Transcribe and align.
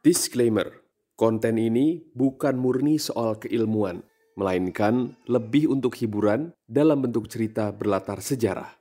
Disclaimer, 0.00 0.80
konten 1.12 1.60
ini 1.60 2.00
bukan 2.16 2.56
murni 2.56 2.96
soal 2.96 3.36
keilmuan, 3.36 4.00
melainkan 4.32 5.12
lebih 5.28 5.68
untuk 5.68 5.92
hiburan 6.00 6.56
dalam 6.64 7.04
bentuk 7.04 7.28
cerita 7.28 7.68
berlatar 7.68 8.24
sejarah. 8.24 8.80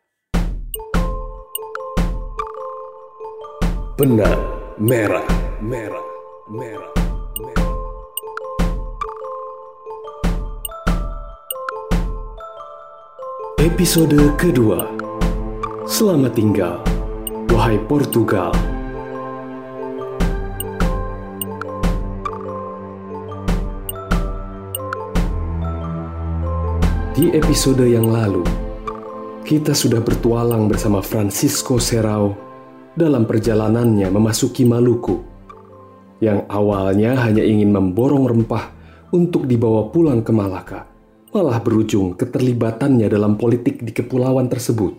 Benar, 4.00 4.38
merah, 4.80 5.28
merah, 5.60 6.08
merah, 6.48 6.92
merah. 7.36 7.72
Episode 13.60 14.40
kedua. 14.40 14.88
Selamat 15.84 16.32
tinggal, 16.32 16.80
wahai 17.52 17.76
Portugal. 17.92 18.56
Di 27.20 27.36
episode 27.36 27.84
yang 27.84 28.16
lalu, 28.16 28.48
kita 29.44 29.76
sudah 29.76 30.00
bertualang 30.00 30.72
bersama 30.72 31.04
Francisco 31.04 31.76
Serrao 31.76 32.32
dalam 32.96 33.28
perjalanannya 33.28 34.08
memasuki 34.08 34.64
Maluku, 34.64 35.20
yang 36.24 36.48
awalnya 36.48 37.20
hanya 37.20 37.44
ingin 37.44 37.76
memborong 37.76 38.24
rempah 38.24 38.72
untuk 39.12 39.52
dibawa 39.52 39.92
pulang 39.92 40.24
ke 40.24 40.32
Malaka, 40.32 40.88
malah 41.36 41.60
berujung 41.60 42.16
keterlibatannya 42.16 43.12
dalam 43.12 43.36
politik 43.36 43.84
di 43.84 43.92
kepulauan 43.92 44.48
tersebut. 44.48 44.96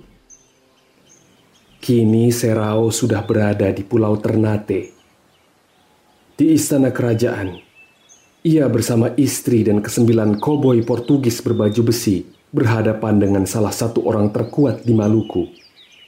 Kini 1.81 2.29
Serrao 2.29 2.93
sudah 2.93 3.25
berada 3.25 3.73
di 3.73 3.81
Pulau 3.81 4.21
Ternate. 4.21 4.93
Di 6.37 6.53
istana 6.53 6.93
kerajaan, 6.93 7.70
ia 8.41 8.65
bersama 8.73 9.13
istri 9.21 9.61
dan 9.61 9.85
kesembilan 9.85 10.41
koboi 10.41 10.81
Portugis 10.81 11.45
berbaju 11.45 11.93
besi 11.93 12.25
berhadapan 12.51 13.21
dengan 13.21 13.45
salah 13.45 13.73
satu 13.73 14.09
orang 14.09 14.33
terkuat 14.33 14.83
di 14.83 14.97
Maluku, 14.97 15.45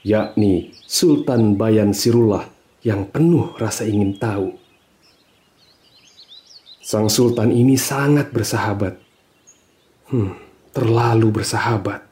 yakni 0.03 0.73
Sultan 0.89 1.61
Bayan 1.61 1.93
Sirullah 1.93 2.49
yang 2.83 3.07
penuh 3.13 3.53
rasa 3.61 3.85
ingin 3.85 4.17
tahu. 4.17 4.57
Sang 6.83 7.07
sultan 7.07 7.55
ini 7.55 7.79
sangat 7.79 8.35
bersahabat. 8.35 8.99
Hmm, 10.11 10.35
terlalu 10.75 11.31
bersahabat. 11.31 12.03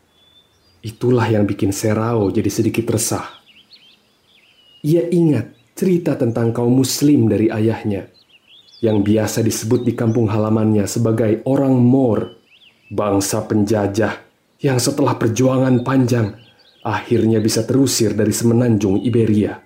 Itulah 0.81 1.27
yang 1.27 1.45
bikin 1.45 1.75
Serao 1.75 2.31
jadi 2.31 2.49
sedikit 2.49 2.87
resah. 2.89 3.27
Ia 4.81 5.11
ingat 5.11 5.53
cerita 5.75 6.17
tentang 6.17 6.55
kaum 6.55 6.73
muslim 6.73 7.29
dari 7.29 7.53
ayahnya 7.53 8.09
yang 8.81 9.05
biasa 9.05 9.45
disebut 9.45 9.85
di 9.85 9.93
kampung 9.93 10.33
halamannya 10.33 10.89
sebagai 10.89 11.45
orang 11.45 11.77
Moor, 11.77 12.33
bangsa 12.89 13.45
penjajah 13.45 14.25
yang 14.61 14.81
setelah 14.81 15.17
perjuangan 15.21 15.85
panjang 15.85 16.33
akhirnya 16.81 17.45
bisa 17.45 17.65
terusir 17.69 18.17
dari 18.17 18.33
semenanjung 18.33 19.05
Iberia. 19.05 19.61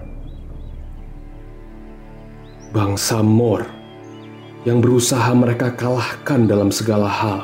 Bangsa 2.74 3.22
Moor 3.22 3.62
yang 4.66 4.82
berusaha 4.82 5.30
mereka 5.30 5.70
kalahkan 5.78 6.50
dalam 6.50 6.74
segala 6.74 7.06
hal. 7.06 7.40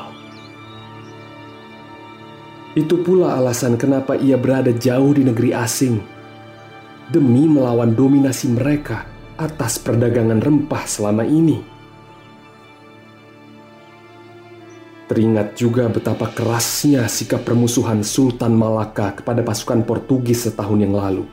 Itu 2.75 3.03
pula 3.03 3.35
alasan 3.39 3.75
kenapa 3.79 4.15
ia 4.19 4.35
berada 4.35 4.71
jauh 4.75 5.11
di 5.11 5.23
negeri 5.27 5.55
asing 5.55 5.99
demi 7.11 7.47
melawan 7.47 7.91
dominasi 7.91 8.47
mereka 8.55 9.10
atas 9.41 9.81
perdagangan 9.81 10.37
rempah 10.37 10.85
selama 10.85 11.25
ini. 11.25 11.57
Teringat 15.09 15.59
juga 15.59 15.91
betapa 15.91 16.31
kerasnya 16.31 17.09
sikap 17.09 17.43
permusuhan 17.43 17.99
Sultan 18.05 18.55
Malaka 18.55 19.19
kepada 19.19 19.43
pasukan 19.43 19.83
Portugis 19.83 20.47
setahun 20.47 20.79
yang 20.79 20.95
lalu. 20.95 21.27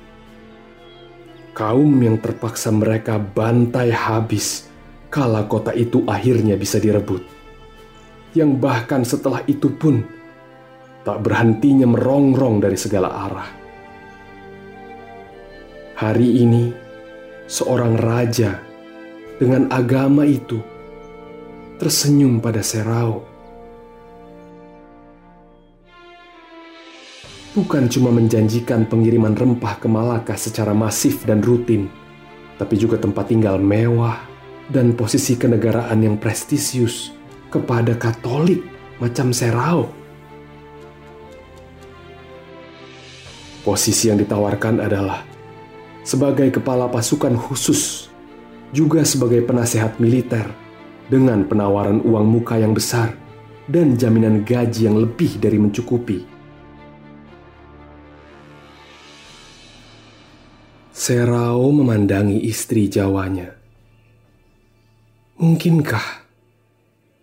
Kaum 1.54 1.94
yang 2.02 2.18
terpaksa 2.18 2.74
mereka 2.74 3.20
bantai 3.20 3.94
habis 3.94 4.66
kala 5.12 5.47
kota 5.47 5.70
itu 5.76 6.02
akhirnya 6.10 6.58
bisa 6.58 6.82
direbut. 6.82 7.22
Yang 8.34 8.50
bahkan 8.58 9.02
setelah 9.06 9.47
itu 9.47 9.70
pun 9.70 10.02
tak 11.06 11.22
berhentinya 11.22 11.86
merongrong 11.86 12.58
dari 12.58 12.74
segala 12.74 13.30
arah. 13.30 13.50
Hari 15.98 16.28
ini, 16.47 16.88
seorang 17.48 17.97
raja 17.97 18.60
dengan 19.41 19.72
agama 19.72 20.28
itu 20.28 20.60
tersenyum 21.81 22.44
pada 22.44 22.60
Serau. 22.60 23.25
Bukan 27.56 27.88
cuma 27.91 28.12
menjanjikan 28.12 28.86
pengiriman 28.86 29.32
rempah 29.34 29.81
ke 29.81 29.88
Malaka 29.88 30.36
secara 30.36 30.76
masif 30.76 31.25
dan 31.25 31.41
rutin, 31.42 31.88
tapi 32.60 32.76
juga 32.76 33.00
tempat 33.00 33.32
tinggal 33.32 33.56
mewah 33.59 34.20
dan 34.69 34.92
posisi 34.92 35.34
kenegaraan 35.34 36.04
yang 36.04 36.20
prestisius 36.20 37.10
kepada 37.48 37.97
Katolik 37.97 38.62
macam 39.00 39.32
Serau. 39.32 39.88
Posisi 43.65 44.12
yang 44.12 44.20
ditawarkan 44.20 44.84
adalah 44.84 45.38
sebagai 46.08 46.48
kepala 46.48 46.88
pasukan 46.88 47.36
khusus, 47.36 48.08
juga 48.72 49.04
sebagai 49.04 49.44
penasehat 49.44 50.00
militer 50.00 50.48
dengan 51.12 51.44
penawaran 51.44 52.00
uang 52.00 52.24
muka 52.24 52.56
yang 52.56 52.72
besar 52.72 53.12
dan 53.69 53.92
jaminan 53.92 54.41
gaji 54.41 54.88
yang 54.88 54.97
lebih 54.97 55.36
dari 55.36 55.60
mencukupi. 55.60 56.24
Serao 60.97 61.68
memandangi 61.76 62.41
istri 62.41 62.88
Jawanya. 62.88 63.52
Mungkinkah 65.38 66.24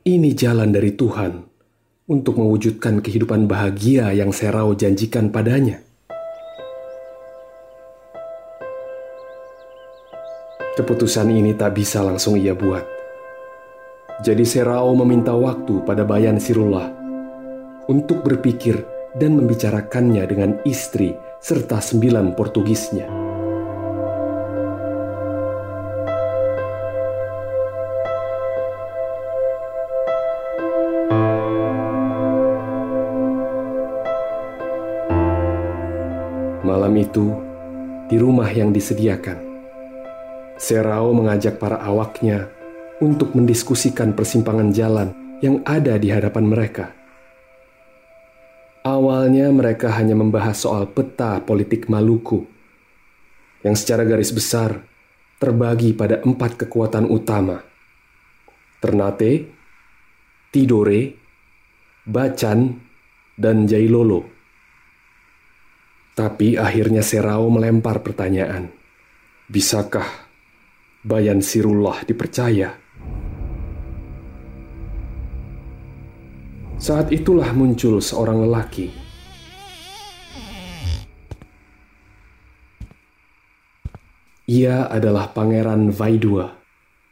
ini 0.06 0.38
jalan 0.38 0.70
dari 0.70 0.94
Tuhan 0.94 1.42
untuk 2.06 2.38
mewujudkan 2.38 3.02
kehidupan 3.02 3.50
bahagia 3.50 4.14
yang 4.14 4.30
Serao 4.30 4.78
janjikan 4.78 5.34
padanya? 5.34 5.85
Keputusan 10.76 11.32
ini 11.32 11.56
tak 11.56 11.80
bisa 11.80 12.04
langsung 12.04 12.36
ia 12.36 12.52
buat. 12.52 12.84
Jadi 14.28 14.44
Serao 14.44 14.92
meminta 14.92 15.32
waktu 15.32 15.80
pada 15.88 16.04
Bayan 16.04 16.36
Sirullah 16.36 16.92
untuk 17.88 18.28
berpikir 18.28 18.84
dan 19.16 19.40
membicarakannya 19.40 20.28
dengan 20.28 20.60
istri 20.68 21.16
serta 21.40 21.80
sembilan 21.80 22.36
Portugisnya. 22.36 23.08
Malam 36.68 36.94
itu, 37.00 37.32
di 38.12 38.20
rumah 38.20 38.52
yang 38.52 38.76
disediakan, 38.76 39.45
Serao 40.66 41.14
mengajak 41.14 41.62
para 41.62 41.78
awaknya 41.78 42.50
untuk 42.98 43.38
mendiskusikan 43.38 44.18
persimpangan 44.18 44.74
jalan 44.74 45.14
yang 45.38 45.62
ada 45.62 45.94
di 46.02 46.10
hadapan 46.10 46.42
mereka. 46.42 46.90
Awalnya 48.82 49.54
mereka 49.54 49.94
hanya 49.94 50.18
membahas 50.18 50.66
soal 50.66 50.90
peta 50.90 51.38
politik 51.46 51.86
Maluku 51.86 52.50
yang 53.62 53.78
secara 53.78 54.10
garis 54.10 54.34
besar 54.34 54.82
terbagi 55.38 55.94
pada 55.94 56.26
empat 56.26 56.58
kekuatan 56.66 57.14
utama. 57.14 57.62
Ternate, 58.82 59.46
Tidore, 60.50 61.14
Bacan, 62.10 62.74
dan 63.38 63.70
Jailolo. 63.70 64.26
Tapi 66.18 66.58
akhirnya 66.58 67.06
Serao 67.06 67.54
melempar 67.54 68.02
pertanyaan. 68.02 68.74
Bisakah 69.46 70.25
Bayan 71.06 71.38
Sirullah 71.38 72.02
dipercaya. 72.02 72.74
Saat 76.82 77.14
itulah 77.14 77.54
muncul 77.54 78.02
seorang 78.02 78.42
lelaki. 78.42 78.90
Ia 84.50 84.90
adalah 84.90 85.30
Pangeran 85.30 85.94
Vaidua, 85.94 86.50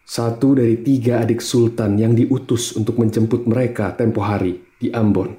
satu 0.01 0.57
dari 0.57 0.81
tiga 0.81 1.21
adik 1.21 1.37
sultan 1.37 1.93
yang 1.93 2.17
diutus 2.17 2.73
untuk 2.73 2.97
menjemput 2.97 3.45
mereka 3.45 3.93
tempo 3.93 4.25
hari 4.25 4.57
di 4.81 4.89
Ambon. 4.89 5.37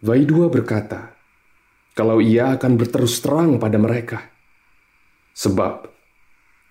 Vaidua 0.00 0.48
berkata, 0.48 1.12
kalau 1.92 2.24
ia 2.24 2.56
akan 2.56 2.80
berterus 2.80 3.20
terang 3.20 3.60
pada 3.60 3.76
mereka. 3.76 4.32
Sebab 5.36 5.93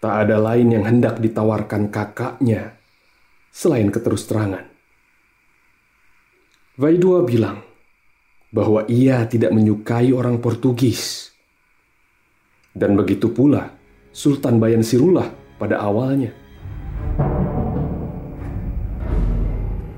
Tak 0.04 0.28
ada 0.28 0.36
lain 0.36 0.68
yang 0.76 0.84
hendak 0.84 1.24
ditawarkan 1.24 1.88
kakaknya 1.88 2.76
selain 3.56 3.88
keterus 3.88 4.28
terangan. 4.28 4.68
Vaidua 6.76 7.24
bilang 7.24 7.64
bahwa 8.52 8.84
ia 8.92 9.24
tidak 9.24 9.56
menyukai 9.56 10.12
orang 10.12 10.44
Portugis. 10.44 11.32
Dan 12.76 13.00
begitu 13.00 13.32
pula 13.32 13.72
Sultan 14.12 14.60
Bayan 14.60 14.84
Sirullah 14.84 15.32
pada 15.56 15.80
awalnya. 15.80 16.36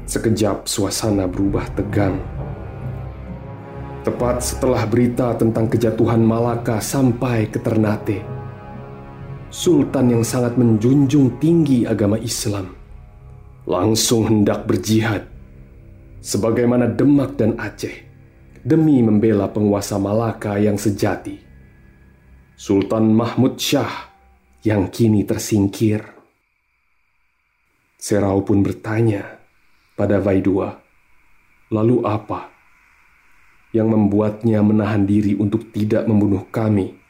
Sekejap 0.06 0.70
suasana 0.70 1.26
berubah 1.26 1.66
tegang. 1.74 2.22
Tepat 4.06 4.38
setelah 4.38 4.86
berita 4.86 5.34
tentang 5.34 5.66
kejatuhan 5.66 6.22
Malaka 6.22 6.78
sampai 6.78 7.50
ke 7.50 7.58
Ternate, 7.58 8.35
Sultan 9.56 10.12
yang 10.12 10.28
sangat 10.28 10.60
menjunjung 10.60 11.40
tinggi 11.40 11.88
agama 11.88 12.20
Islam 12.20 12.76
langsung 13.64 14.28
hendak 14.28 14.68
berjihad 14.68 15.32
sebagaimana 16.20 16.92
Demak 16.92 17.40
dan 17.40 17.56
Aceh 17.56 18.04
demi 18.68 19.00
membela 19.00 19.48
penguasa 19.48 19.96
Malaka 19.96 20.60
yang 20.60 20.76
sejati. 20.76 21.40
Sultan 22.60 23.16
Mahmud 23.16 23.56
Shah 23.56 24.12
yang 24.68 24.92
kini 24.92 25.24
tersingkir. 25.24 26.04
Serau 27.96 28.44
pun 28.44 28.60
bertanya, 28.60 29.40
pada 29.96 30.20
Vaidua. 30.20 30.84
Lalu 31.72 32.04
apa 32.04 32.52
yang 33.72 33.88
membuatnya 33.88 34.60
menahan 34.60 35.08
diri 35.08 35.32
untuk 35.40 35.72
tidak 35.72 36.04
membunuh 36.12 36.44
kami? 36.52 37.05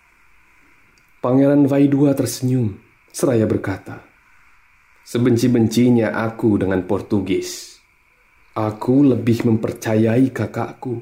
Pangeran 1.26 1.66
Vaidua 1.66 2.14
tersenyum 2.14 2.78
seraya 3.10 3.50
berkata, 3.50 3.98
Sebenci-bencinya 5.02 6.14
aku 6.14 6.62
dengan 6.62 6.86
Portugis. 6.86 7.82
Aku 8.54 9.02
lebih 9.02 9.42
mempercayai 9.50 10.30
kakakku. 10.30 11.02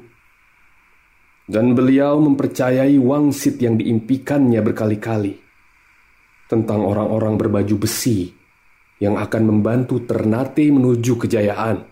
Dan 1.44 1.76
beliau 1.76 2.24
mempercayai 2.24 2.96
wangsit 2.96 3.60
yang 3.60 3.76
diimpikannya 3.76 4.64
berkali-kali 4.64 5.36
tentang 6.48 6.88
orang-orang 6.88 7.36
berbaju 7.36 7.84
besi 7.84 8.32
yang 9.04 9.20
akan 9.20 9.44
membantu 9.44 10.08
Ternate 10.08 10.72
menuju 10.72 11.20
kejayaan. 11.20 11.84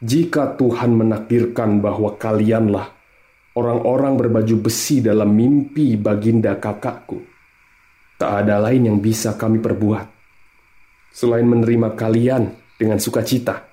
Jika 0.00 0.56
Tuhan 0.56 0.96
menakdirkan 0.96 1.84
bahwa 1.84 2.16
kalianlah 2.16 3.01
orang-orang 3.56 4.14
berbaju 4.16 4.68
besi 4.68 5.00
dalam 5.04 5.32
mimpi 5.32 5.96
baginda 5.96 6.56
kakakku, 6.56 7.20
tak 8.16 8.46
ada 8.46 8.62
lain 8.62 8.88
yang 8.92 8.98
bisa 9.02 9.34
kami 9.34 9.58
perbuat 9.58 10.06
selain 11.12 11.44
menerima 11.44 11.92
kalian 11.92 12.76
dengan 12.80 12.96
sukacita. 12.96 13.68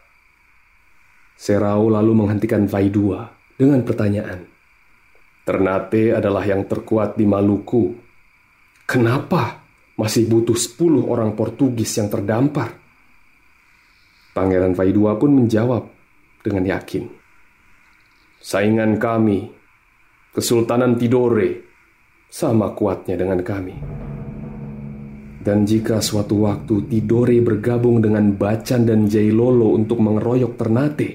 Serau 1.39 1.87
lalu 1.87 2.11
menghentikan 2.11 2.67
Vaidua 2.67 3.31
dengan 3.55 3.79
pertanyaan. 3.87 4.43
Ternate 5.47 6.13
adalah 6.13 6.43
yang 6.43 6.67
terkuat 6.67 7.15
di 7.15 7.23
Maluku. 7.23 7.95
Kenapa 8.83 9.59
masih 9.99 10.31
butuh 10.31 10.55
10 10.55 11.03
orang 11.03 11.35
Portugis 11.35 11.91
yang 11.99 12.07
terdampar. 12.07 12.71
Pangeran 14.31 14.71
Vaidua 14.71 15.19
pun 15.19 15.35
menjawab 15.35 15.83
dengan 16.39 16.63
yakin. 16.63 17.03
Saingan 18.39 18.95
kami, 18.95 19.51
Kesultanan 20.29 20.95
Tidore, 20.95 21.49
sama 22.29 22.73
kuatnya 22.73 23.17
dengan 23.17 23.41
kami. 23.41 23.75
Dan 25.39 25.63
jika 25.65 26.03
suatu 26.03 26.45
waktu 26.45 26.85
Tidore 26.85 27.39
bergabung 27.41 28.03
dengan 28.03 28.35
Bacan 28.35 28.85
dan 28.85 29.09
Jailolo 29.09 29.73
untuk 29.73 30.03
mengeroyok 30.03 30.53
Ternate, 30.59 31.09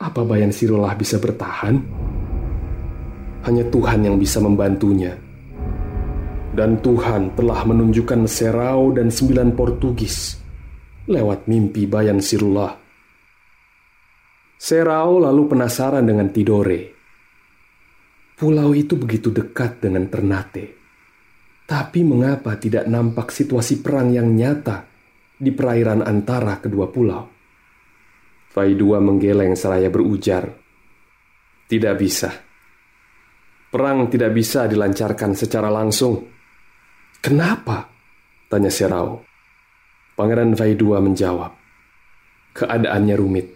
apa 0.00 0.20
Bayan 0.26 0.50
Sirolah 0.50 0.96
bisa 0.98 1.20
bertahan? 1.22 1.76
Hanya 3.44 3.64
Tuhan 3.68 4.00
yang 4.08 4.16
bisa 4.16 4.40
membantunya 4.40 5.14
dan 6.54 6.78
Tuhan 6.78 7.34
telah 7.34 7.66
menunjukkan 7.66 8.30
Serau 8.30 8.94
dan 8.94 9.10
sembilan 9.10 9.58
Portugis 9.58 10.38
lewat 11.10 11.50
mimpi 11.50 11.84
Bayan 11.90 12.22
Sirullah. 12.22 12.72
Serau 14.54 15.18
lalu 15.18 15.50
penasaran 15.50 16.06
dengan 16.06 16.30
Tidore. 16.30 16.93
Pulau 18.44 18.76
itu 18.76 19.00
begitu 19.00 19.32
dekat 19.32 19.80
dengan 19.80 20.04
Ternate. 20.12 20.76
Tapi 21.64 22.04
mengapa 22.04 22.60
tidak 22.60 22.84
nampak 22.84 23.32
situasi 23.32 23.80
perang 23.80 24.12
yang 24.12 24.36
nyata 24.36 24.84
di 25.32 25.48
perairan 25.48 26.04
antara 26.04 26.60
kedua 26.60 26.92
pulau? 26.92 27.24
Faidua 28.52 29.00
menggeleng 29.00 29.56
seraya 29.56 29.88
berujar. 29.88 30.44
Tidak 31.64 31.94
bisa. 31.96 32.36
Perang 33.72 34.12
tidak 34.12 34.36
bisa 34.36 34.68
dilancarkan 34.68 35.32
secara 35.32 35.72
langsung 35.72 36.20
Kenapa? 37.24 37.88
Tanya 38.52 38.68
Serau. 38.68 39.24
Pangeran 40.20 40.52
Vaidua 40.52 41.00
menjawab. 41.00 41.56
Keadaannya 42.52 43.16
rumit. 43.16 43.48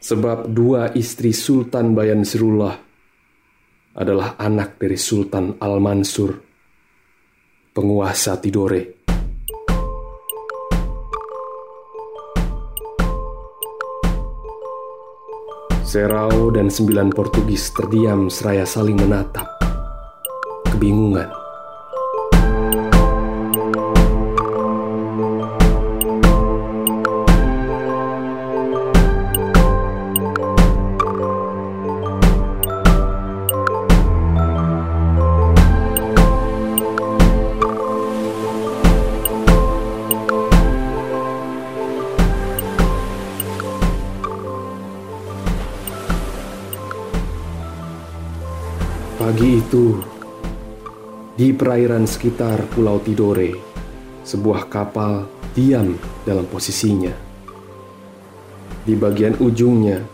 Sebab 0.00 0.48
dua 0.48 0.96
istri 0.96 1.36
Sultan 1.36 1.92
Bayan 1.92 2.24
Sirullah 2.24 2.85
adalah 3.96 4.36
anak 4.36 4.76
dari 4.76 5.00
Sultan 5.00 5.56
Al-Mansur, 5.56 6.36
penguasa 7.72 8.36
Tidore. 8.36 8.82
Serau 15.86 16.52
dan 16.52 16.68
sembilan 16.68 17.08
Portugis 17.08 17.72
terdiam 17.72 18.28
seraya 18.28 18.68
saling 18.68 19.00
menatap. 19.00 19.48
Kebingungan. 20.68 21.45
Perairan 51.56 52.04
sekitar 52.04 52.68
Pulau 52.70 53.00
Tidore, 53.00 53.56
sebuah 54.22 54.68
kapal 54.68 55.24
diam 55.56 55.96
dalam 56.28 56.44
posisinya. 56.44 57.10
Di 58.84 58.94
bagian 58.94 59.40
ujungnya 59.40 60.04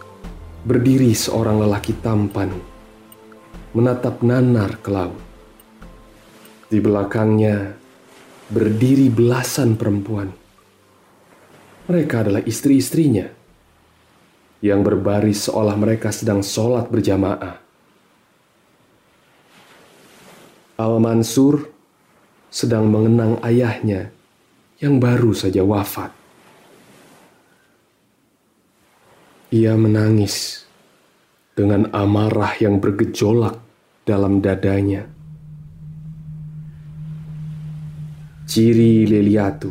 berdiri 0.63 1.11
seorang 1.13 1.67
lelaki 1.67 1.99
tampan, 1.99 2.55
menatap 3.75 4.23
nanar 4.23 4.79
ke 4.79 4.91
laut. 4.95 5.21
Di 6.71 6.79
belakangnya 6.79 7.77
berdiri 8.49 9.11
belasan 9.11 9.75
perempuan. 9.75 10.31
Mereka 11.91 12.15
adalah 12.23 12.43
istri-istrinya 12.47 13.27
yang 14.63 14.87
berbaris 14.87 15.51
seolah 15.51 15.75
mereka 15.75 16.15
sedang 16.15 16.45
sholat 16.45 16.87
berjamaah. 16.87 17.62
Al-Mansur 20.83 21.71
sedang 22.51 22.91
mengenang 22.91 23.39
ayahnya 23.47 24.11
yang 24.83 24.99
baru 24.99 25.31
saja 25.31 25.63
wafat. 25.63 26.11
Ia 29.55 29.79
menangis 29.79 30.67
dengan 31.55 31.87
amarah 31.95 32.59
yang 32.59 32.83
bergejolak 32.83 33.63
dalam 34.03 34.43
dadanya. 34.43 35.07
Ciri 38.43 39.07
Leliatu, 39.07 39.71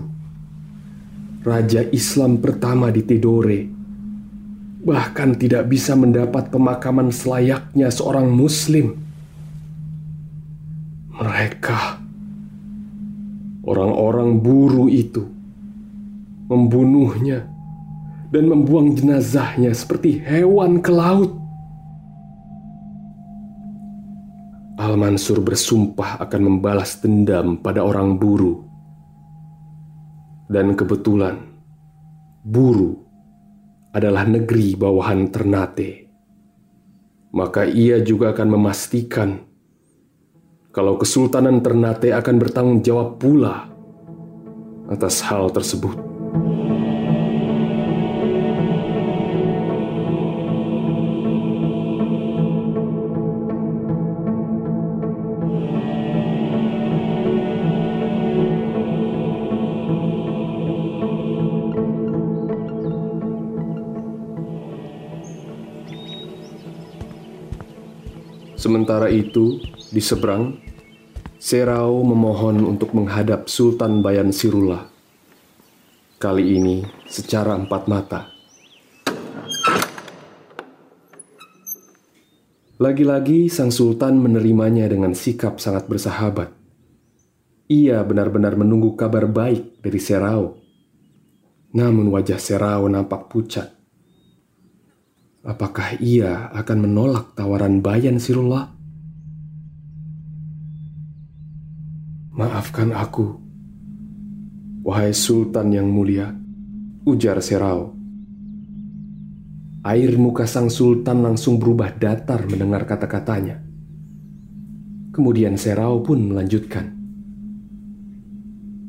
raja 1.44 1.84
Islam 1.92 2.40
pertama 2.40 2.88
di 2.90 3.04
Tidore, 3.04 3.62
bahkan 4.82 5.38
tidak 5.38 5.70
bisa 5.70 5.94
mendapat 5.94 6.50
pemakaman 6.50 7.14
selayaknya 7.14 7.92
seorang 7.94 8.32
Muslim 8.32 9.11
orang-orang 14.22 14.38
buru 14.38 14.86
itu, 14.86 15.24
membunuhnya 16.46 17.50
dan 18.30 18.48
membuang 18.48 18.94
jenazahnya 18.94 19.74
seperti 19.74 20.22
hewan 20.22 20.80
ke 20.80 20.94
laut. 20.94 21.34
Al-Mansur 24.82 25.46
bersumpah 25.46 26.18
akan 26.26 26.42
membalas 26.42 26.98
dendam 27.02 27.62
pada 27.62 27.86
orang 27.86 28.18
Buru. 28.18 28.66
Dan 30.50 30.74
kebetulan, 30.74 31.38
Buru 32.42 32.98
adalah 33.94 34.26
negeri 34.26 34.74
bawahan 34.74 35.30
Ternate. 35.30 36.10
Maka 37.32 37.70
ia 37.70 38.02
juga 38.02 38.34
akan 38.34 38.48
memastikan 38.58 39.30
kalau 40.74 40.98
Kesultanan 40.98 41.62
Ternate 41.62 42.12
akan 42.12 42.36
bertanggung 42.42 42.80
jawab 42.82 43.22
pula 43.22 43.71
atas 44.92 45.24
hal 45.24 45.48
tersebut. 45.48 45.96
Sementara 68.62 69.10
itu, 69.10 69.58
di 69.90 69.98
seberang, 69.98 70.54
Serau 71.42 72.06
memohon 72.06 72.62
untuk 72.70 72.94
menghadap 72.94 73.50
Sultan 73.50 74.06
Bayan 74.06 74.30
Sirullah. 74.30 74.86
Kali 76.22 76.54
ini 76.54 76.86
secara 77.10 77.58
empat 77.58 77.90
mata. 77.90 78.30
Lagi-lagi 82.78 83.50
sang 83.50 83.74
sultan 83.74 84.22
menerimanya 84.22 84.86
dengan 84.86 85.18
sikap 85.18 85.58
sangat 85.58 85.90
bersahabat. 85.90 86.54
Ia 87.74 88.06
benar-benar 88.06 88.54
menunggu 88.54 88.94
kabar 88.94 89.26
baik 89.26 89.82
dari 89.82 89.98
Serau. 89.98 90.62
Namun 91.74 92.14
wajah 92.14 92.38
Serau 92.38 92.86
nampak 92.86 93.34
pucat. 93.34 93.74
Apakah 95.42 95.98
ia 95.98 96.54
akan 96.54 96.86
menolak 96.86 97.34
tawaran 97.34 97.82
Bayan 97.82 98.22
Sirullah? 98.22 98.81
Maafkan 102.32 102.96
aku, 102.96 103.38
wahai 104.88 105.12
Sultan 105.12 105.76
yang 105.76 105.92
mulia, 105.92 106.32
ujar 107.04 107.44
Serau. 107.44 107.92
Air 109.84 110.16
muka 110.16 110.48
sang 110.48 110.72
Sultan 110.72 111.26
langsung 111.26 111.60
berubah 111.60 111.92
datar 111.96 112.48
mendengar 112.48 112.88
kata-katanya. 112.88 113.60
Kemudian 115.12 115.60
Serau 115.60 116.00
pun 116.00 116.32
melanjutkan. 116.32 116.96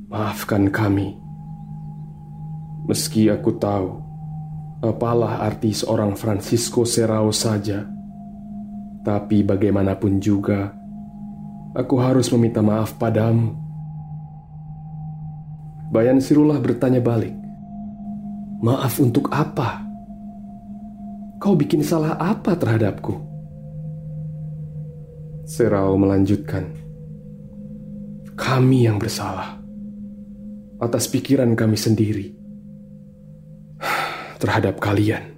Maafkan 0.06 0.70
kami. 0.70 1.18
Meski 2.86 3.26
aku 3.26 3.58
tahu 3.58 4.02
Apalah 4.82 5.46
arti 5.46 5.70
seorang 5.70 6.18
Francisco 6.18 6.82
Serrao 6.82 7.30
saja. 7.30 7.86
Tapi 9.06 9.46
bagaimanapun 9.46 10.18
juga, 10.18 10.74
aku 11.72 11.94
harus 12.00 12.28
meminta 12.32 12.60
maaf 12.60 12.96
padamu. 12.96 13.56
Bayan 15.92 16.20
Sirullah 16.24 16.56
bertanya 16.56 17.04
balik. 17.04 17.36
Maaf 18.64 18.96
untuk 19.02 19.28
apa? 19.28 19.84
Kau 21.42 21.58
bikin 21.58 21.82
salah 21.82 22.16
apa 22.16 22.54
terhadapku? 22.56 23.18
Serao 25.44 25.98
melanjutkan. 25.98 26.70
Kami 28.32 28.88
yang 28.88 28.96
bersalah 28.96 29.60
atas 30.80 31.10
pikiran 31.12 31.52
kami 31.52 31.76
sendiri 31.76 32.32
terhadap 34.40 34.80
kalian, 34.80 35.36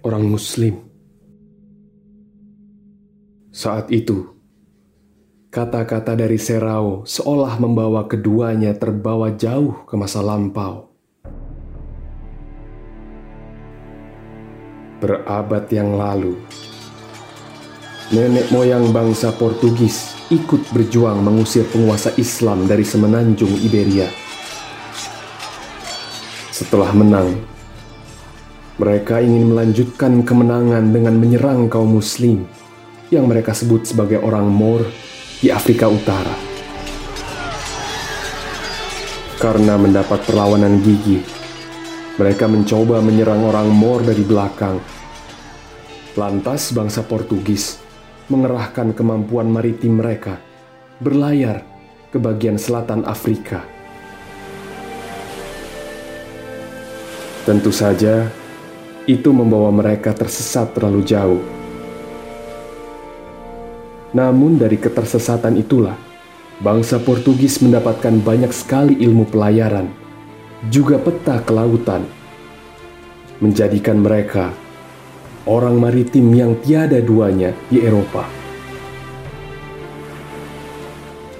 orang 0.00 0.24
Muslim. 0.24 0.80
Saat 3.52 3.90
itu, 3.90 4.37
kata-kata 5.48 6.16
dari 6.16 6.36
Serao 6.36 7.08
seolah 7.08 7.56
membawa 7.60 8.04
keduanya 8.04 8.76
terbawa 8.76 9.32
jauh 9.32 9.84
ke 9.88 9.94
masa 9.96 10.20
lampau. 10.20 10.92
Berabad 14.98 15.64
yang 15.70 15.94
lalu, 15.94 16.34
nenek 18.10 18.50
moyang 18.50 18.90
bangsa 18.90 19.30
Portugis 19.30 20.14
ikut 20.28 20.74
berjuang 20.74 21.22
mengusir 21.22 21.64
penguasa 21.70 22.10
Islam 22.18 22.66
dari 22.66 22.82
semenanjung 22.82 23.54
Iberia 23.62 24.28
setelah 26.58 26.90
menang, 26.90 27.38
mereka 28.82 29.22
ingin 29.22 29.46
melanjutkan 29.46 30.26
kemenangan 30.26 30.90
dengan 30.90 31.14
menyerang 31.14 31.70
kaum 31.70 31.94
Muslim 31.94 32.50
yang 33.14 33.30
mereka 33.30 33.54
sebut 33.54 33.86
sebagai 33.86 34.18
orang 34.18 34.50
Moor 34.50 34.82
di 35.38 35.48
Afrika 35.50 35.86
Utara. 35.86 36.34
Karena 39.38 39.78
mendapat 39.78 40.26
perlawanan 40.26 40.82
gigi, 40.82 41.22
mereka 42.18 42.50
mencoba 42.50 42.98
menyerang 42.98 43.46
orang 43.46 43.70
Moor 43.70 44.02
dari 44.02 44.26
belakang. 44.26 44.82
Lantas, 46.18 46.74
bangsa 46.74 47.06
Portugis 47.06 47.78
mengerahkan 48.26 48.92
kemampuan 48.92 49.46
maritim 49.48 50.02
mereka 50.02 50.42
berlayar 50.98 51.62
ke 52.10 52.18
bagian 52.18 52.58
selatan 52.58 53.06
Afrika 53.06 53.78
Tentu 57.48 57.72
saja, 57.72 58.28
itu 59.08 59.32
membawa 59.32 59.72
mereka 59.72 60.12
tersesat 60.12 60.76
terlalu 60.76 61.00
jauh. 61.00 61.57
Namun, 64.16 64.56
dari 64.56 64.80
ketersesatan 64.80 65.60
itulah 65.60 65.96
bangsa 66.64 66.98
Portugis 66.98 67.60
mendapatkan 67.60 68.18
banyak 68.24 68.50
sekali 68.50 68.98
ilmu 69.04 69.28
pelayaran, 69.28 69.92
juga 70.72 70.96
peta 70.98 71.38
kelautan, 71.44 72.02
menjadikan 73.38 74.00
mereka 74.00 74.50
orang 75.48 75.80
maritim 75.80 76.28
yang 76.34 76.52
tiada 76.60 77.00
duanya 77.00 77.56
di 77.72 77.80
Eropa. 77.80 78.28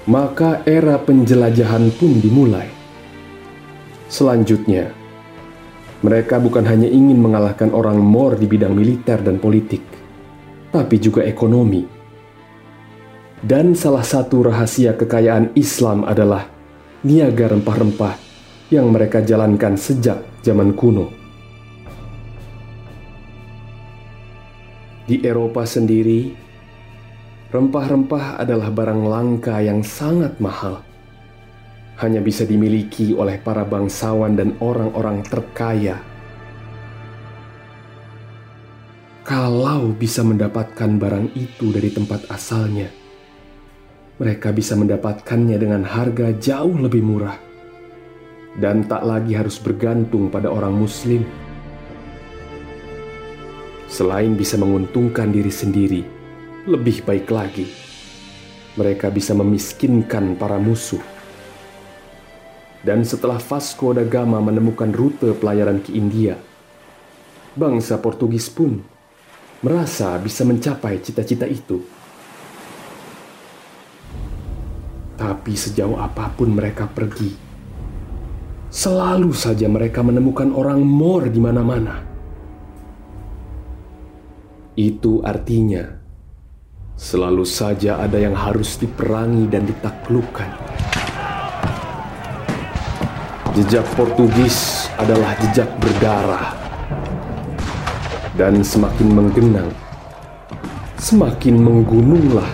Maka 0.09 0.65
era 0.65 0.97
penjelajahan 0.97 1.93
pun 2.01 2.17
dimulai. 2.17 2.65
Selanjutnya, 4.09 4.89
mereka 6.01 6.41
bukan 6.41 6.65
hanya 6.65 6.89
ingin 6.89 7.21
mengalahkan 7.21 7.69
orang 7.69 8.01
Moor 8.01 8.33
di 8.33 8.49
bidang 8.49 8.73
militer 8.73 9.21
dan 9.21 9.37
politik, 9.37 9.85
tapi 10.73 10.97
juga 10.97 11.21
ekonomi. 11.21 11.98
Dan 13.39 13.71
salah 13.71 14.03
satu 14.03 14.43
rahasia 14.51 14.99
kekayaan 14.99 15.55
Islam 15.55 16.03
adalah 16.03 16.51
niaga 17.07 17.47
rempah-rempah 17.55 18.19
yang 18.67 18.91
mereka 18.91 19.23
jalankan 19.23 19.79
sejak 19.79 20.19
zaman 20.43 20.75
kuno. 20.75 21.07
Di 25.07 25.23
Eropa 25.23 25.63
sendiri, 25.63 26.35
rempah-rempah 27.49 28.43
adalah 28.43 28.69
barang 28.69 29.01
langka 29.07 29.57
yang 29.63 29.81
sangat 29.87 30.37
mahal 30.43 30.83
hanya 31.99 32.19
bisa 32.23 32.43
dimiliki 32.43 33.11
oleh 33.15 33.39
para 33.39 33.63
bangsawan 33.67 34.35
dan 34.35 34.55
orang-orang 34.63 35.23
terkaya. 35.27 35.99
Kalau 39.23 39.95
bisa 39.95 40.23
mendapatkan 40.27 40.95
barang 40.95 41.35
itu 41.35 41.71
dari 41.75 41.91
tempat 41.91 42.27
asalnya, 42.31 42.98
mereka 44.19 44.51
bisa 44.51 44.75
mendapatkannya 44.75 45.55
dengan 45.55 45.81
harga 45.87 46.35
jauh 46.35 46.75
lebih 46.75 47.01
murah 47.01 47.39
dan 48.59 48.83
tak 48.85 49.07
lagi 49.07 49.33
harus 49.33 49.55
bergantung 49.57 50.27
pada 50.27 50.51
orang 50.51 50.75
Muslim. 50.75 51.23
Selain 53.89 54.35
bisa 54.37 54.59
menguntungkan 54.59 55.33
diri 55.33 55.49
sendiri, 55.49 56.01
lebih 56.69 57.01
baik 57.07 57.31
lagi 57.31 57.67
mereka 58.77 59.09
bisa 59.09 59.33
memiskinkan 59.33 60.37
para 60.37 60.61
musuh 60.61 61.01
dan 62.79 63.03
setelah 63.03 63.35
Vasco 63.43 63.91
da 63.91 64.07
Gama 64.07 64.39
menemukan 64.39 64.87
rute 64.95 65.35
pelayaran 65.35 65.83
ke 65.83 65.91
India, 65.91 66.39
bangsa 67.51 67.99
Portugis 67.99 68.47
pun 68.47 68.79
merasa 69.59 70.15
bisa 70.15 70.47
mencapai 70.47 71.03
cita-cita 71.03 71.43
itu. 71.43 71.98
Tapi 75.19 75.51
sejauh 75.51 75.99
apa 75.99 76.31
pun 76.31 76.55
mereka 76.55 76.87
pergi, 76.87 77.35
selalu 78.71 79.35
saja 79.35 79.67
mereka 79.67 79.99
menemukan 79.99 80.55
orang 80.55 80.79
Moor 80.79 81.27
di 81.27 81.43
mana-mana. 81.43 82.07
Itu 84.79 85.19
artinya 85.27 85.99
Selalu 86.99 87.47
saja 87.47 87.95
ada 87.95 88.19
yang 88.19 88.35
harus 88.35 88.75
diperangi 88.75 89.47
dan 89.47 89.63
ditaklukkan. 89.63 90.51
Jejak 93.55 93.87
Portugis 93.95 94.91
adalah 94.99 95.31
jejak 95.39 95.71
berdarah. 95.79 96.51
Dan 98.35 98.59
semakin 98.67 99.07
menggenang, 99.15 99.71
semakin 100.99 101.55
menggununglah 101.55 102.51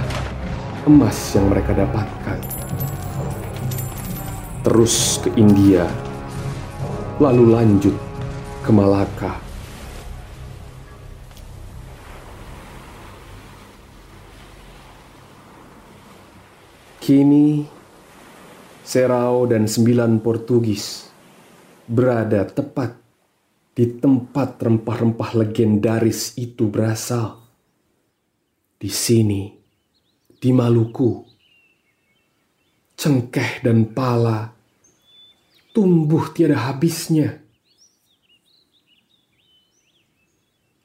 emas 0.85 1.17
yang 1.33 1.49
mereka 1.49 1.73
dapatkan. 1.73 2.54
Terus 4.65 5.21
ke 5.21 5.29
India, 5.37 5.85
lalu 7.21 7.53
lanjut 7.53 7.93
ke 8.65 8.73
Malaka. 8.73 9.37
Kini, 16.97 17.61
Serau 18.81 19.45
dan 19.45 19.69
sembilan 19.69 20.17
Portugis 20.25 21.13
berada 21.85 22.41
tepat 22.49 22.97
di 23.69 23.85
tempat 24.01 24.65
rempah-rempah 24.65 25.45
legendaris 25.45 26.41
itu 26.41 26.65
berasal. 26.73 27.37
Di 28.81 28.89
sini, 28.89 29.45
di 30.25 30.49
Maluku, 30.49 31.21
cengkeh 32.97 33.61
dan 33.61 33.93
pala 33.93 34.54
tumbuh 35.75 36.31
tiada 36.31 36.71
habisnya. 36.71 37.43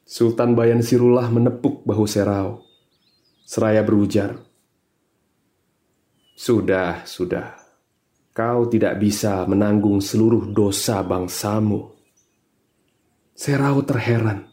Sultan 0.03 0.51
Bayan 0.59 0.83
Sirullah 0.83 1.31
menepuk 1.31 1.87
bahu 1.87 2.03
Serau, 2.03 2.67
seraya 3.47 3.79
berujar, 3.79 4.35
sudah, 6.35 7.07
sudah. 7.07 7.53
Kau 8.33 8.65
tidak 8.65 8.97
bisa 8.97 9.45
menanggung 9.47 10.01
seluruh 10.03 10.49
dosa 10.49 11.05
bangsamu. 11.05 11.93
Serau 13.37 13.85
terheran. 13.85 14.49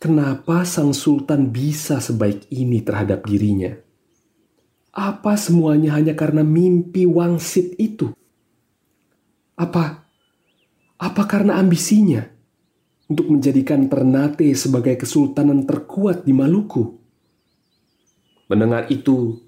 Kenapa 0.00 0.64
sang 0.64 0.96
sultan 0.96 1.52
bisa 1.52 2.00
sebaik 2.00 2.48
ini 2.48 2.80
terhadap 2.80 3.28
dirinya? 3.28 3.76
Apa 4.96 5.36
semuanya 5.36 6.00
hanya 6.00 6.16
karena 6.16 6.40
mimpi 6.40 7.04
wangsit 7.04 7.76
itu? 7.76 8.16
Apa 9.56 10.04
apa 10.96 11.22
karena 11.28 11.60
ambisinya 11.60 12.24
untuk 13.08 13.28
menjadikan 13.32 13.88
Ternate 13.88 14.52
sebagai 14.56 14.96
kesultanan 14.96 15.64
terkuat 15.64 16.24
di 16.24 16.32
Maluku? 16.32 16.96
Mendengar 18.48 18.88
itu, 18.88 19.42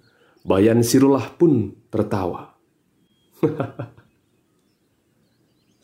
Bayan 0.44 0.84
Sirullah 0.84 1.28
pun 1.36 1.76
tertawa. 1.92 2.56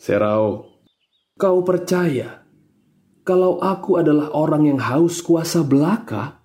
Serau, 0.05 0.69
kau 1.41 1.65
percaya 1.65 2.45
kalau 3.25 3.57
aku 3.61 3.97
adalah 3.97 4.33
orang 4.37 4.69
yang 4.69 4.81
haus 4.81 5.25
kuasa 5.25 5.65
belaka? 5.65 6.45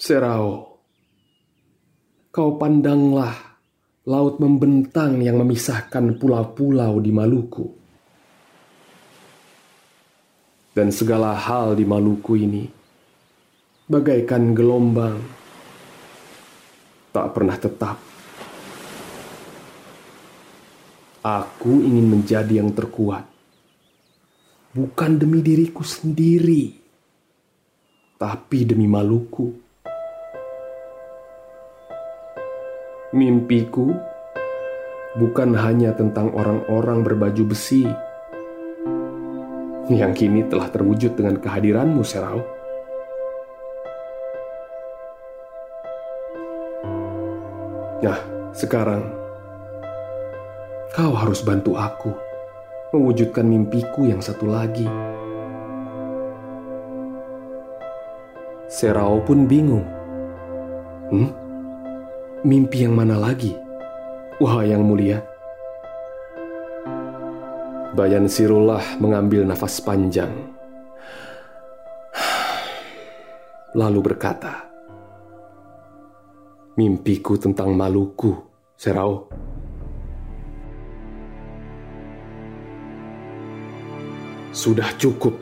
Serau, 0.00 0.80
kau 2.32 2.56
pandanglah 2.56 3.51
laut 4.02 4.42
membentang 4.42 5.22
yang 5.22 5.38
memisahkan 5.38 6.18
pulau-pulau 6.18 6.98
di 6.98 7.14
Maluku. 7.14 7.66
Dan 10.74 10.90
segala 10.90 11.38
hal 11.38 11.78
di 11.78 11.86
Maluku 11.86 12.34
ini 12.34 12.64
bagaikan 13.86 14.56
gelombang 14.56 15.22
tak 17.14 17.26
pernah 17.30 17.54
tetap. 17.60 17.96
Aku 21.22 21.78
ingin 21.86 22.10
menjadi 22.10 22.58
yang 22.58 22.74
terkuat, 22.74 23.22
bukan 24.74 25.10
demi 25.22 25.38
diriku 25.38 25.86
sendiri, 25.86 26.74
tapi 28.18 28.66
demi 28.66 28.90
Maluku. 28.90 29.61
Mimpiku 33.12 33.92
bukan 35.20 35.52
hanya 35.52 35.92
tentang 35.92 36.32
orang-orang 36.32 37.04
berbaju 37.04 37.52
besi 37.52 37.84
yang 39.92 40.16
kini 40.16 40.48
telah 40.48 40.72
terwujud 40.72 41.12
dengan 41.12 41.36
kehadiranmu, 41.36 42.00
Serau. 42.00 42.40
Nah, 48.00 48.18
sekarang 48.56 49.04
kau 50.96 51.12
harus 51.12 51.44
bantu 51.44 51.76
aku 51.76 52.16
mewujudkan 52.96 53.44
mimpiku 53.44 54.08
yang 54.08 54.24
satu 54.24 54.48
lagi. 54.48 54.88
Serao 58.72 59.20
pun 59.20 59.44
bingung. 59.44 59.84
Hmm? 61.12 61.41
Mimpi 62.42 62.82
yang 62.82 62.98
mana 62.98 63.14
lagi? 63.22 63.54
Wah, 64.42 64.66
yang 64.66 64.82
mulia. 64.82 65.22
Bayan 67.94 68.26
Sirullah 68.26 68.82
mengambil 68.98 69.46
nafas 69.46 69.78
panjang. 69.78 70.50
Lalu 73.78 74.00
berkata, 74.02 74.58
mimpiku 76.74 77.38
tentang 77.38 77.78
Maluku, 77.78 78.34
Serau. 78.74 79.30
Sudah 84.50 84.90
cukup 84.98 85.38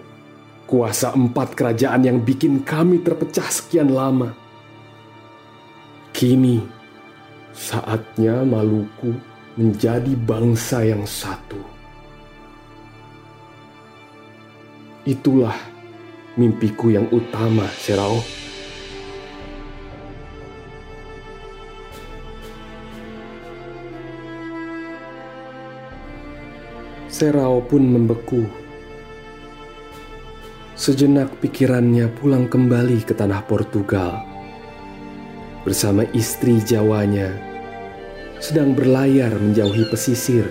kuasa 0.68 1.16
empat 1.16 1.56
kerajaan 1.56 2.04
yang 2.04 2.20
bikin 2.20 2.60
kami 2.60 3.00
terpecah 3.00 3.48
sekian 3.48 3.88
lama. 3.88 4.36
Kini, 6.12 6.79
saatnya 7.50 8.46
Maluku 8.46 9.14
menjadi 9.58 10.14
bangsa 10.14 10.86
yang 10.86 11.02
satu. 11.04 11.58
Itulah 15.02 15.56
mimpiku 16.38 16.92
yang 16.94 17.10
utama, 17.10 17.66
Serau. 17.74 18.22
Serao 27.10 27.60
pun 27.60 27.84
membeku. 27.84 28.46
Sejenak 30.72 31.36
pikirannya 31.44 32.08
pulang 32.16 32.48
kembali 32.48 33.04
ke 33.04 33.12
tanah 33.12 33.44
Portugal. 33.44 34.29
Bersama 35.60 36.08
istri 36.16 36.56
Jawanya, 36.64 37.36
sedang 38.40 38.72
berlayar 38.72 39.28
menjauhi 39.36 39.84
pesisir. 39.92 40.48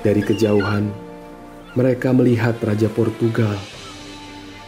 Dari 0.00 0.20
kejauhan, 0.24 0.88
mereka 1.76 2.12
melihat 2.16 2.56
Raja 2.60 2.88
Portugal 2.88 3.56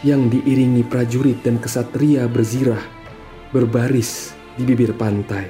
yang 0.05 0.29
diiringi 0.29 0.85
prajurit 0.85 1.41
dan 1.41 1.57
kesatria 1.57 2.29
berzirah 2.29 2.81
berbaris 3.49 4.37
di 4.53 4.61
bibir 4.61 4.93
pantai 4.93 5.49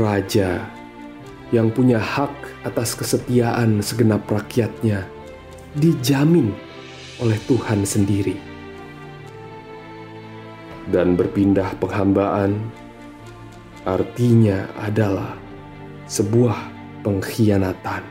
raja 0.00 0.64
yang 1.52 1.68
punya 1.68 2.00
hak 2.00 2.32
atas 2.64 2.96
kesetiaan 2.96 3.84
segenap 3.84 4.24
rakyatnya 4.26 5.04
dijamin 5.76 6.56
oleh 7.20 7.38
Tuhan 7.46 7.86
sendiri. 7.86 8.36
Dan 10.90 11.14
berpindah 11.14 11.78
penghambaan 11.78 12.58
artinya 13.86 14.66
adalah 14.80 15.38
sebuah 16.10 16.58
pengkhianatan. 17.06 18.02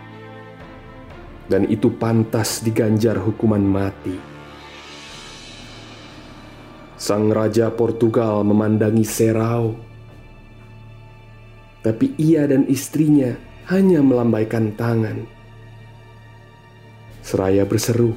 Dan 1.50 1.66
itu 1.68 1.90
pantas 1.90 2.62
diganjar 2.62 3.18
hukuman 3.18 3.66
mati. 3.66 4.16
Sang 6.96 7.34
Raja 7.34 7.74
Portugal 7.74 8.46
memandangi 8.46 9.04
Serau 9.04 9.90
tapi 11.80 12.12
ia 12.20 12.44
dan 12.44 12.68
istrinya 12.68 13.40
hanya 13.72 14.04
melambaikan 14.04 14.76
tangan. 14.76 15.24
Seraya 17.24 17.64
berseru, 17.64 18.16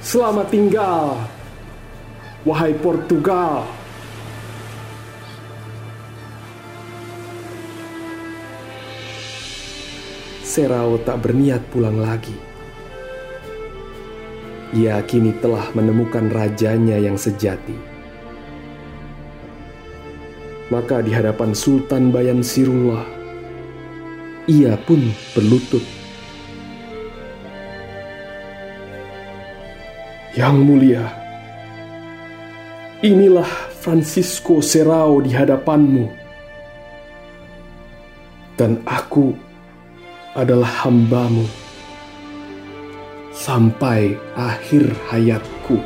"Selamat 0.00 0.48
tinggal, 0.48 1.28
wahai 2.48 2.72
Portugal!" 2.80 3.68
Serao 10.40 10.98
tak 11.06 11.22
berniat 11.22 11.62
pulang 11.70 12.00
lagi. 12.00 12.34
Ia 14.74 14.98
kini 15.06 15.36
telah 15.38 15.70
menemukan 15.78 16.26
rajanya 16.26 16.98
yang 16.98 17.14
sejati. 17.14 17.78
Maka 20.70 21.02
di 21.02 21.14
hadapan 21.14 21.54
Sultan 21.54 22.14
Bayan 22.14 22.42
Sirullah, 22.42 23.02
ia 24.50 24.74
pun 24.78 25.14
berlutut. 25.34 25.99
Yang 30.30 30.56
mulia, 30.62 31.10
inilah 33.02 33.50
Francisco 33.82 34.62
Serao 34.62 35.18
di 35.18 35.34
hadapanmu. 35.34 36.06
Dan 38.54 38.78
aku 38.86 39.34
adalah 40.38 40.86
hambamu 40.86 41.42
sampai 43.34 44.14
akhir 44.38 44.94
hayatku. 45.10 45.82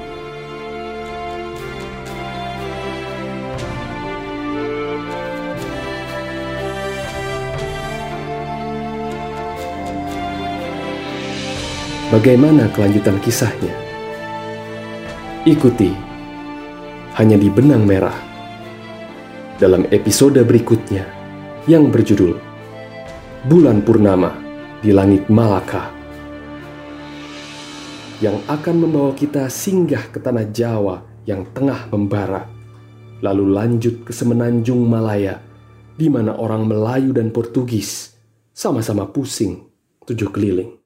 Bagaimana 12.13 12.69
kelanjutan 12.77 13.17
kisahnya? 13.25 13.84
Ikuti 15.45 15.93
hanya 17.21 17.37
di 17.37 17.53
benang 17.53 17.85
merah 17.85 18.17
dalam 19.61 19.85
episode 19.93 20.41
berikutnya 20.41 21.05
yang 21.69 21.93
berjudul 21.93 22.33
Bulan 23.45 23.85
Purnama 23.85 24.33
di 24.81 24.89
Langit 24.89 25.29
Malaka 25.29 25.93
yang 28.25 28.41
akan 28.49 28.89
membawa 28.89 29.13
kita 29.13 29.53
singgah 29.53 30.09
ke 30.09 30.17
tanah 30.17 30.49
Jawa 30.49 31.05
yang 31.29 31.45
tengah 31.53 31.93
membara, 31.93 32.49
lalu 33.21 33.45
lanjut 33.53 34.01
ke 34.01 34.17
semenanjung 34.17 34.81
Malaya 34.81 35.45
di 35.93 36.09
mana 36.09 36.41
orang 36.41 36.65
Melayu 36.65 37.13
dan 37.13 37.29
Portugis 37.29 38.17
sama-sama 38.49 39.05
pusing 39.13 39.61
tujuh 40.09 40.33
keliling. 40.33 40.84